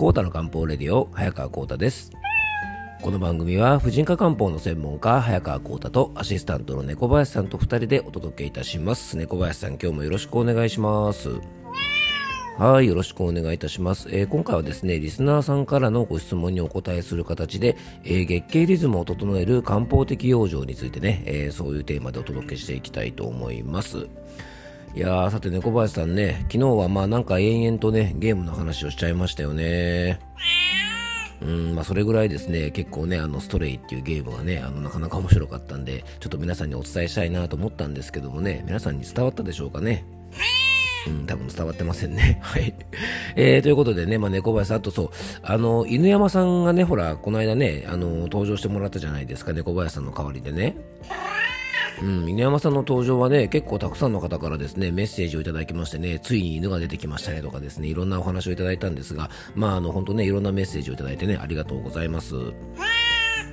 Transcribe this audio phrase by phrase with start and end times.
[0.00, 2.10] コータの漢方レディオ早川コータです。
[3.02, 9.18] この番組は婦人科漢方の専門家早川コータとアシスタントの猫林さんと2人でお届けいたします。
[9.18, 11.28] 猫林さん今日もよろしくお願いします。
[12.56, 24.08] はい、よろしくお願いいたします、えー、今回はですね、リスナーさんからのご質問にお答えする形で、えー、月経リズムを整える漢方的養生についてね、えー、そういうテーマでお届けしていきたいと思います。
[24.94, 30.18] いやー、さて猫林さんね、昨日はまあなんか延々とね、ゲームの話をしちゃいましたよね。
[31.42, 40.04] うん、まあそれぐらいですね、結構ね、あの、ストレイっていうゲームがね、あの、なかなか面白かったんで、ちょっと皆さんにお伝えしたいなと思ったんですけどもね、皆さんに伝わったでしょうかね。
[41.06, 42.38] うん、多分伝わってませんね。
[42.42, 42.74] はい。
[43.36, 45.10] えー、ということでね、まあ、猫林さん、あとそう、
[45.42, 50.76] あの、犬山さんがね、ほら、この間ね、あの、登場してもらったじゃないですか、猫林さんの代わりでね。
[52.02, 62.36] うん、犬山さんの登場はね、結構たくさんの方からですね、メッセージをいただきましてね、ついに犬が出てきましたねとかですね、いろんなお話をいただいたんですが、まあ、あの、本当ね、いろんなメッセージをいただいてね、ありがとうございます。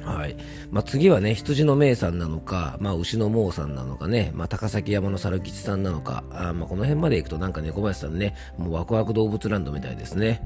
[0.07, 0.37] はい。
[0.71, 10.41] まあ、次はね、羊の名さんなのか、まあ、牛の毛さんなのかね、まあ、高崎山の猿吉さんなのか、あまあ、この辺まで行くとなんか猫林さんね、もうワクワク動物ランドみたいですね。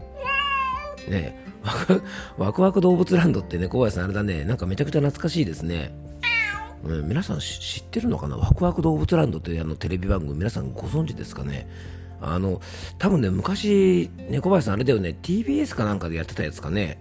[1.07, 1.37] ね
[2.37, 5.93] ワクワク動物ランドって猫林さんあれだね、なんかめちゃくちゃ懐かしいですね。
[6.83, 8.37] うん、皆さん知ってるのかな？
[8.37, 11.67] ワクワク動物ランドってあのテレビ番組皆さんご存知ですかね？
[12.21, 12.61] あの
[12.97, 16.99] 多分ね昔猫林さんあれだよね TBS かなんかでやってたやつかね？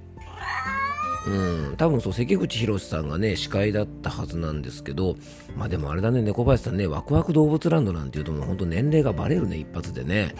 [1.26, 1.30] う
[1.72, 1.74] ん。
[1.76, 5.16] 多分そう関口宏さんがね司会だったはずなんですけど
[5.56, 10.34] まあでもあれだね猫林さんねワクワク動物ランドなんていうともう本当年齢がバレるね一発でね。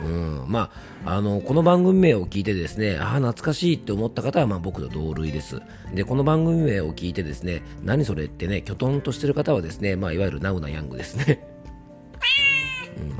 [0.00, 0.70] うん、ま
[1.04, 5.62] あ、あの、この番組名を聞いてですね、ああ、懐かしいって思った方は、まあ僕と同類です。
[5.94, 11.53] で、この番組名を聞いてですね、何それってね、きょとんとしてる方はですね、まあいわゆるナウなヤングですね。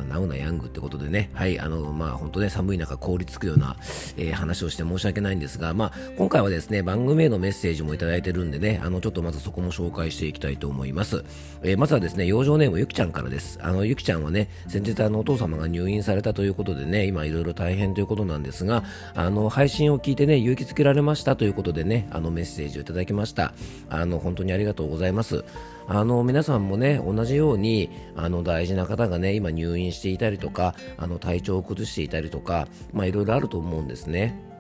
[0.09, 3.77] ナウなヤングってことでね、はい、あの、まあ、本当ね、寒い中凍りつくような、
[4.17, 11.25] えー、話をして申し訳ないんですが、まあ、今回はですね、番組へのメッセージもいただいてるんでね、あの、ちょっとまずそこも紹介していきたいと思います。
[11.63, 13.59] えー、まずはですね、養生ネームゆきちゃんからです。
[13.63, 18.85] あの、ゆきちゃんはね、先日あの、お父様が入院されたということでね、今いろいろ大変ということなんですが、
[19.15, 23.55] あの、配信を聞いてね、勇気づけられましたということでね、あの、メッセージをいただきました。
[23.89, 25.45] あの、本当にありがとうございます。
[25.87, 34.54] あの皆さんもね同じようにあの大事な方がね今入院していたりとかあの体調を崩していたりとかまあいろいろあると思うんですね。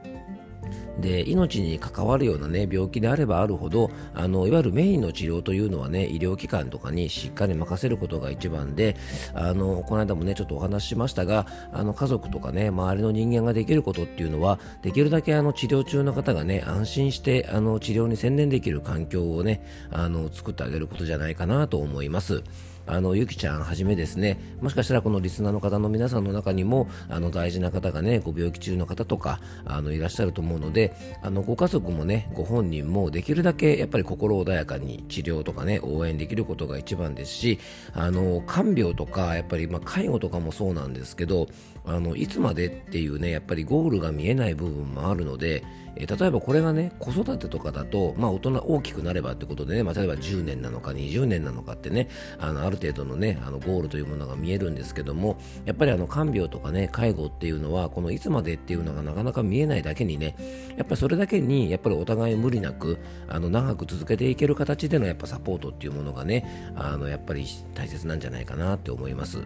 [1.00, 8.96] で命に関わるような、ね、病気であればあるほどあのいわゆるメインの治療というのは、ね、医療機関とかにしっかり任せることが一番で
[9.34, 22.42] あのこの間も、ね、ちょっとお話ししましたがあの家族とか、ね、周りの人間ができることっていうのはできるだけあの治療中の方が、ね、安心してあの治療に専念できる環境を、ね、あの作ってあげることじゃないかなと思います。
[22.86, 37.58] あのゆきちゃんはじめですねもしかしたらこのリスナーの方の皆さんの中にもあの大事な方がねご病気中の方とかあのいらっしゃると思うのであのご家族もねご本人もできるだけやっぱり心穏やかに治療とかね応援できることが一番ですし
[37.94, 41.48] あの看病とかやっぱりまあ介護とかもそうなんですけど
[41.86, 45.64] あのいつまでっていうねやっぱりゴールが見えない部分もあるので
[45.96, 60.36] えー、例えばこれがね子育てとかだと、まあ、大人大きくなればってことでね、まあ、例えば10年なのか20年なのかってねあのある程度のねあのゴールというものが見えるんですけどもやっぱりあの看病とかね介護っていうのはこのいつまでっていうのがなかなか見えないだけにね
[60.76, 69.38] やっぱりそれだけにやっぱりお互い無理なくあの長く続けていける形でのやっぱサポートっていうものがねあのやっぱり大切なんじゃないかなって思います。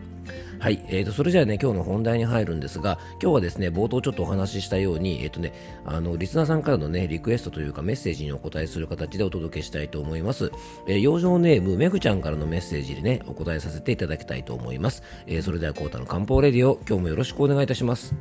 [0.59, 5.53] はい、えーと、それじゃあね今日の本題に入るんですが今日はですね冒頭ちょっとお話ししたようにえっ、ー、とね
[5.86, 10.50] あのリスナーさんからのねリクエストというかメッセージにお答えする形でお届けしたいと思います。
[10.87, 15.03] えー、養生ネームめぐちゃんからのメッセージでねお答えさせていただきたいと思います。
[15.27, 18.15] えー、それではコータの漢方レディオ今日もよろしくお願いいたします。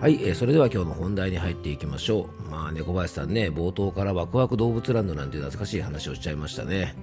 [0.00, 2.50] はい、えー、それでは今日の本題に入っていきましょう。
[2.50, 6.94] まあ、猫林さんね、冒頭からワクワク動物ランドなんて懐かしい話をしちゃいましたね。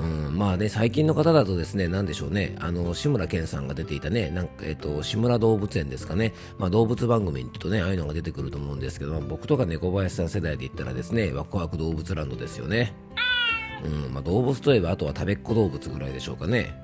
[0.00, 12.94] うん、まあね、最近の方だとですね、なんでしょうね、あの、志村けんさんが出ていたね、なんか、えっ、と、志村動物園ですかね、まあ動物番組にとね、ああいうのが出てくると思うんですけど、僕とか猫林さん世代で言ったらですね、ワクワク動物ランドですよね。
[13.84, 16.74] うん、まあ動物といえば、あとは食べっ子動物ぐらいでしょうかね。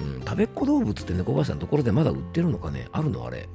[0.00, 2.88] うん、食べっ子動物って猫林さんのところでまだ売ってるのかね？
[2.92, 3.48] あるのあれ。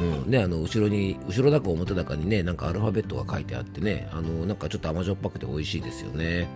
[0.00, 6.48] うん、ね、あの後ろに後ろだか表だかにねなんかアルファベットが書いてあってねあのなんかちょっと甘じょっぱくて美味しいですよね。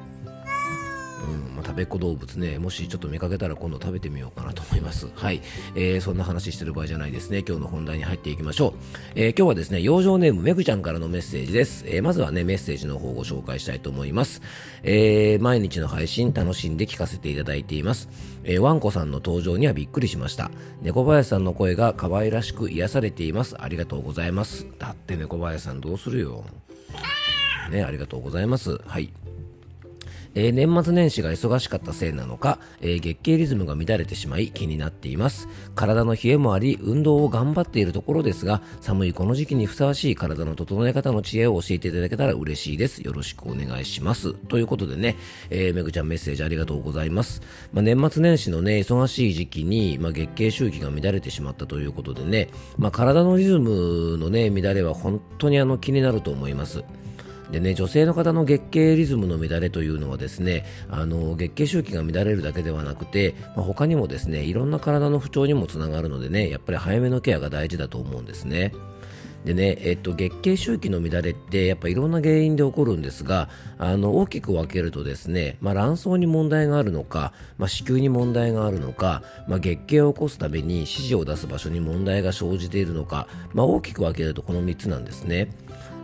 [1.29, 5.09] うんまあ、食べっ子動物ねもしちょっと見かけたら今度食べてみようかなと思います。
[5.15, 5.41] はい、
[5.75, 7.45] えー、そんな話してる場合じゃないですね。
[7.47, 8.73] 今日の本題に入っていきましょう、
[9.15, 14.43] えー、今日はですね養生ネームめぐちゃんからのメッセージです、えー、まずはねメッセージの方をご紹介したいと思います、
[14.83, 18.09] えー、毎日の配信楽しんで聞かせていただいています、
[18.45, 20.51] えー、ワンコさんの登場にはびっくりしました。
[20.83, 23.57] 猫林さんの声が可愛らしく癒されています。
[23.61, 24.67] ありがとうございます。
[24.79, 26.45] だって猫林さんどうするよ。
[27.71, 28.79] ねありがとうございます。
[28.87, 29.13] はい
[30.35, 35.49] えー、年末年始が忙しかったせいなのか、えー、月経リズムが乱れてしまい気になっています。
[35.75, 43.01] 体の冷えもあり運動を頑張っているところですが寒いこの時期にふさわしい体の整え方の知恵を教えていただけたら嬉しいです。
[43.01, 44.35] よろしくお願いします。
[44.35, 45.17] ということでね、
[45.51, 47.43] えー、めぐちゃんメッセージありがとうございます、
[47.73, 56.85] まあ、年末年始のね忙しい時期に、まあ、月経周期が乱れてしまったということでね、まあ、体のリズムのね乱れは本当にあの気になると思います。
[57.55, 68.73] でね、女性の方の月経リズムの乱れというのはですね、あの、月経周期が乱れるだけではなくて、まあ、他にもですね、いろんな体の不調にもつながるのでね、やっぱり早めのケアが大事だと思うんですね。
[69.45, 85.51] でね、えっと、月経周期の乱れってやっぱいろんな原因で起こるんですがあの大きく分けるとですね、まあ、卵巣に問題があるのか、まあ、子宮に問題があるのか、まあ、月経を起こすために指示を出す場所に問題が生じているのか、ま、大きく分けるとこの3つなんですね。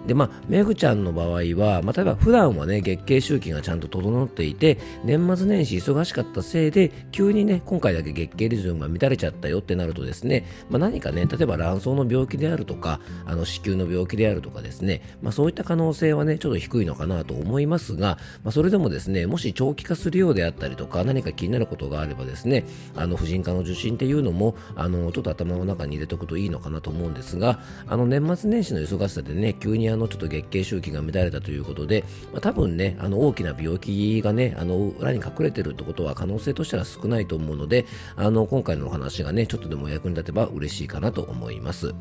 [0.07, 22.65] でまあ、めぐちゃんの場合は、まあ、例えば普段はね、月経周期がちゃんと整っていて、年末年始忙しかったせいで、急にね、今回だけ月経リズムが乱れちゃったよってなるとですね、まあ、何かね、例えば卵巣の病気であるとか、あの子宮の病気であるとかですね、まあ、そういった可能性はね、ちょっと低いのかなと思いますが、まあ、それでもですね、もし長期化するようであったりとか、何か気になることがあればですね、
[22.97, 41.95] あの婦人科の受診っていうのも、あのちょっと頭の中に入れておくといいのかなと思うんですが、あの年末年始の忙しさでね、急にあのちょっと月経周期が乱れたということで、まあ、多分ね、あの大きな病気がね、あの裏に隠れてるってことは可能性としては少ないと思うので、あの今回のお話がね、ちょっとでも役に立てば嬉しいかなと思います。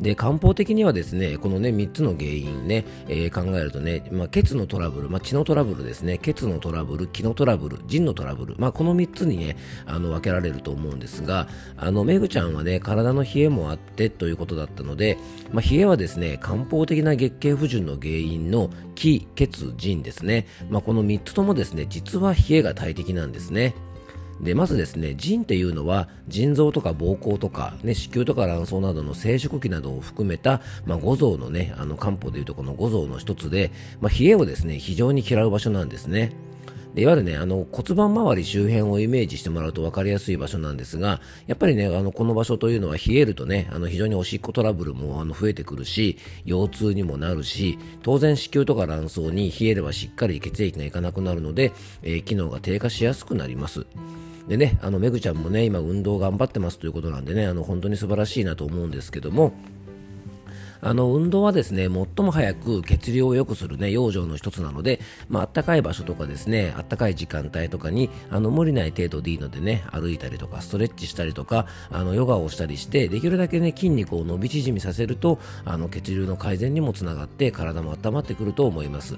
[0.00, 9.56] で漢方的にはですねこのね3つの原因ね、えー、考えるとね、まあ、血のトラブル、まあ、血のトラブルですね血のトラブル気のトラブル腎のトラブル、まあ、この3つにね
[9.86, 15.18] あの分けられると思うんですがあのめぐちゃんはね体の冷えもあってということだったので、
[15.52, 23.74] まあ、冷えはですね漢方的な月経不順の原因の気血腎ですね、まあ、この3つともですね実は冷えが大敵なんですね。
[24.42, 33.70] でまずですね腎っていうのは腎臓とか膀胱とか、ね、子宮とか卵巣などの生殖器などを含めた、まあ、五臓のねあの漢方でいうとこの五臓の一つで、
[34.00, 36.32] まあ、冷えをですね非常に嫌う場所なんですね。
[36.94, 51.72] でいわゆるね、あの骨盤周り周辺をイメージしてもらうと分かりやすい場所なんですが、やっぱりね、あのこの場所というのは冷えるとね、あの非常におしっこトラブルもあの増えてくるし、腰痛にもなるし、当然子宮とか卵巣に冷えればしっかり血液がいかなくなるので、
[52.02, 53.86] えー、機能が低下しやすくなります。
[54.48, 59.52] でね、あの、めぐちゃんもね、今運動頑張ってますということなんでね、あの、本当に素晴らしいなと思うんですけども、
[60.82, 79.16] あの運動はですね最も早く血流を良くする、ね、養生の一つなので、まあったかい場所とかですねあったかい時間帯とかにあの無理ない程度でいいのでね歩いたりとかストレッチしたりとかあのヨガをしたりしてできるだけね筋肉を伸び縮みさせるとあの血流の改善にもつながって体も温まってくると思います。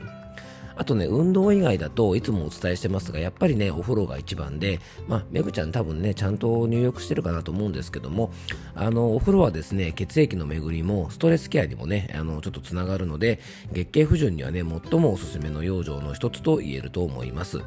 [0.77, 8.33] あとね、運動以外だといつもお伝えしてますが、やっぱりね、お風呂が一番で、まあ、めぐちゃん多分ね、ちゃんと入浴してるかなと思うんですけども、
[8.75, 13.41] あの、お風呂はですね、血液の巡りもストレスケアにもね、あの、ちょっとつながるので、
[13.73, 17.61] 月経不順にはね、最もおすすめの養生の一つと言えると思います。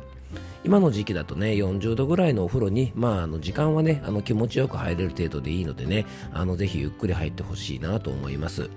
[0.64, 8.70] 今の時期だとね、40度ぐらいのお風呂に、まあ、あの時間はね、あの気持ちよく入れる程度でいいのでね、あのぜひゆっくり入ってほしいなと思います。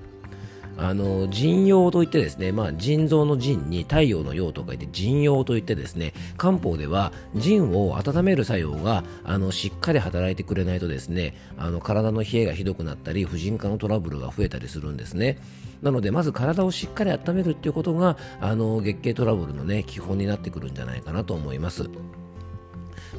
[0.79, 15.39] あの腎陽といってですね、まあ、腎臓の腎に太陽の陽と書いて腎陽といってですね漢方では腎を温める作用があのしっかり働いてくれないとですねあの体の冷えがひどくなったり婦人科のトラブルが増えたりするんですね。
[15.83, 21.89] なのでまず体をしっかり温めるっていうことがあの月経トラブルのね基本になってくるんじゃないかなと思います。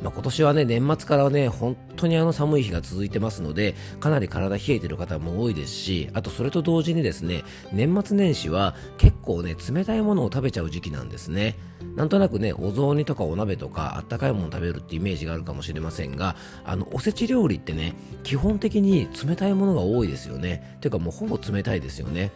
[0.01, 11.57] まあ、今年はね、年末からね、本当にあの寒い日が続いてますので、かなり体冷えてる方も多いですし、あとそれと同時にですね、年末年始は結構ね、冷たいものを食べちゃう時期なんですね。
[11.95, 20.77] なんとなくね、お雑煮とかお鍋とかあったかいものを食べるってイメージがあるかもしれませんが、あの、おせち料理ってね、基本的に冷たいものが多いですよね。
[20.81, 22.31] ていうかもうほぼ冷たいですよね。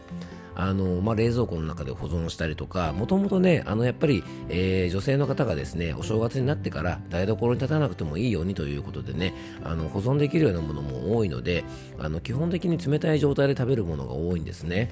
[0.54, 9.34] あの、まあ、冷蔵庫の中で保存したりとか、もともとね、あの、やっぱり、えー、女性の方がですね、お正月になってから台所に立たなくてもいいようにということでね、
[9.64, 11.64] あの、保存できるようなものも多いので、
[11.98, 14.90] あの、基本的に冷たい状態で食べるものが多いんですね。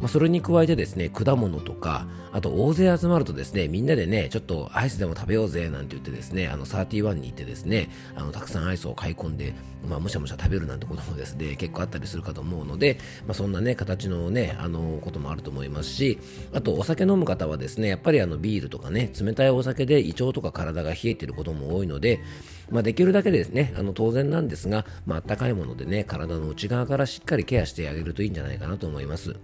[0.00, 9.54] まあ、それに加えてですね果物とかあと大勢集まるとですねみんなでねちょっとアイスでも食べようぜなんて言ってですねあの31に行ってですねあのたくさんアイスを買い込んで、
[9.88, 16.18] まあ、むしゃむしゃ食べるなんてこともですね結構あったりするかと思うので、まあ、そんなね形のねあのこともあると思いますし
[16.52, 22.20] あとお酒飲む方はですねやっぱりあのビールとかね冷たいお酒で胃腸とか体が冷えていることも多いので、
[22.68, 29.36] まあ、できるだけですねあの当然なんですが、まあったかいものでね体の内側からしっかりケアしてあげるといいんじゃないかなと思います。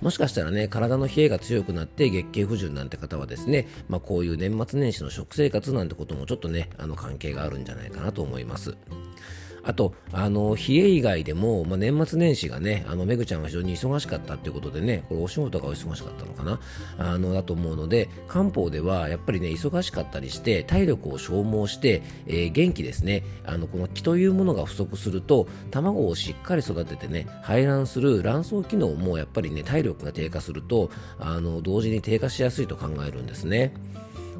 [0.00, 8.76] もしかしたらね、体の冷えが強くなって月経不順なんて方はですね、まあ、こういう年末年始の食生活なんてこともちょっとね、あの関係があるんじゃないかなと思います。
[9.66, 16.60] あと、あの、冷え以外でも、まあ、年末年始がね、あの、めぐちゃんが非常に忙しかったっていうことでね、これお仕事がお忙しかったのかな？
[16.98, 33.74] あの、だと思うので、漢方ではやっぱりね、忙しかったりして、体力を消耗して、えー、元気ですね、あの、この気というものが不足すると、卵をしっかり育ててね、排卵する卵巣機能もやっぱりね、体力が低下すると、あの、同時に低下しやすいと考えるんですね。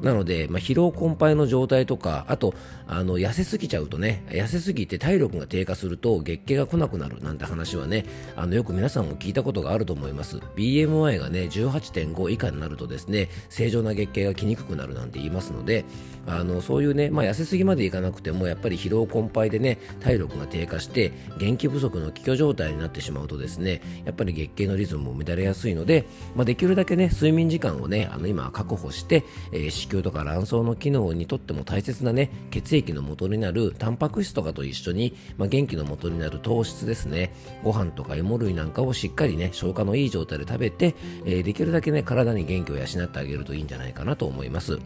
[0.01, 2.53] なので、まあ、疲労困憊の状態とか、あと、
[2.87, 10.37] あの、痩せすぎちゃうとね、痩せすぎて体力が低下すると月経が来なくなるなんて話はね、あの、よく皆さんも聞いたことがあると思います。
[10.55, 15.85] BMI がね、18.5以下になるとですね、正常な月経が来にくくなるなんて言いますので、
[16.25, 44.79] あの、そういうね、まあ、痩せすぎまでいかなくても、やっぱり疲労困憊でね、体力が低下して、元気不足の気虚状態になってしまうとですね、やっぱり月経のリズムも乱れやすいので、まあ、できるだけね、睡眠時間をね、あの、今確保して、えー、子宮とか卵巣の機能にとっても大切なね、血液の元になるタンパク質とかと一緒に、まあ、元気の元になる糖質ですね、ご飯とか芋類なんかをしっかりね、消化のいい状態で食べて、えー、できるだけね、体に元気を養ってあげるといいんじゃないかなと思います。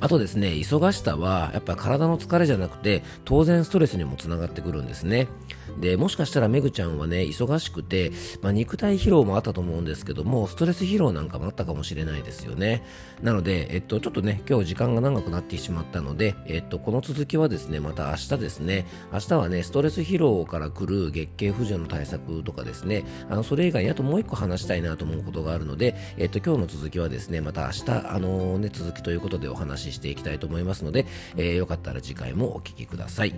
[0.00, 5.28] あとですね、忙しさはやっぱ体の疲れじゃなくて当然ストレスにもつながってくるんですね。
[5.80, 8.10] で、もしかしたらめぐちゃんはね、忙しくて、
[8.42, 12.84] まあ、肉体疲労もあったと思うんですけども、ストレス疲労なんかもあったかもしれないですよね。
[13.22, 33.34] なので、えっと、ちょっとね、今日時間が長くなってしまったので、えっと、この続きはですね、また明日ですね、明日はね、ストレス疲労から来る月経不順の対策とかですね、あの、それ以外にあともう一個話したいなと思うことがあるので、えっと、今日の続きはですね、また明日、あのー、ね、続きということでお話話ししていきたいと思いますので、えー、よかったら次回もお聴きください。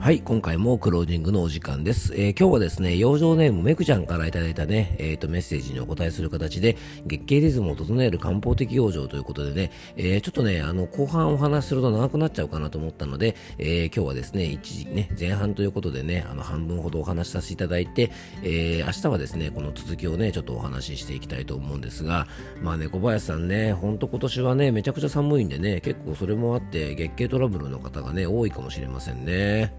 [0.00, 2.14] はい、今回もクロージングのお時間です。
[2.14, 18.10] えー、今日はですね、養生ネームめくちゃんからいただいたね、えっ、ー、と、メッセージにお答えする形で、月経リズムを整える漢方的養生ということでね、えー、ちょっとね、あの、後半お話しすると長くなっちゃうかなと思ったので、え今日はですね、一時ね、前半ということでね、あの、半分ほどお話しさせていただいて、
[18.42, 22.26] え明日はですね、この続きをね、ちょっとお話ししていきたいと思うんですが、
[22.62, 29.74] まあね、小林さんね、ほんと今年はね、めちゃくちゃ寒いんでね、結構それもあって、月経トラブルの方がね、多いかもしれませんね。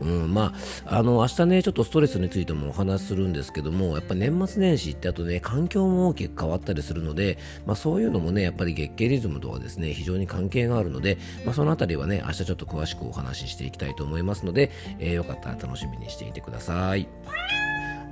[0.00, 0.54] うん、ま
[0.86, 17.08] あ、あの、明日ね、ちょっとストレスについてもお話しするんですけども、やっぱ年末年始ってあとね、環境も大きく変わったりするので、まあそういうのもね、やっぱり月経リズムとはですね、非常に関係があるので、まあそのあたりはね、明日ちょっと詳しくお話ししていきたいと思いますので、えー、よかったら楽しみにしていてください。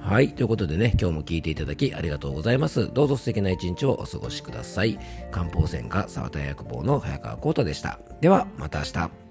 [0.00, 0.30] はい。
[0.30, 2.92] ということでね、今日も聞いていただきありがとうございます。
[2.92, 4.99] どうぞ素敵な一日をお過ごしください。
[5.30, 8.00] 漢方専科沢田薬房の早川幸太でした。
[8.20, 9.29] では、また明日。